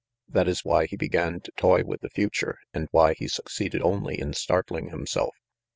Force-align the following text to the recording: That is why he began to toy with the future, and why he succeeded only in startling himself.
That 0.27 0.47
is 0.47 0.65
why 0.65 0.87
he 0.87 0.95
began 0.97 1.41
to 1.41 1.51
toy 1.51 1.83
with 1.83 2.01
the 2.01 2.09
future, 2.09 2.57
and 2.73 2.87
why 2.89 3.13
he 3.13 3.27
succeeded 3.27 3.83
only 3.83 4.19
in 4.19 4.33
startling 4.33 4.89
himself. 4.89 5.35